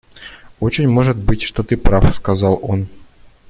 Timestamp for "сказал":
2.15-2.57